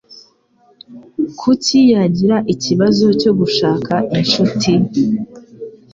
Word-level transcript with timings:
Kuki 1.39 1.77
yagira 1.93 2.37
ikibazo 2.53 3.05
cyo 3.21 3.31
gushaka 3.39 3.93
inshuti? 4.17 4.71